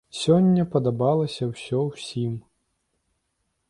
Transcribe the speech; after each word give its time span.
Сёння 0.19 0.63
падабалася 0.75 1.43
ўсё 1.53 1.85
ўсім. 1.93 2.33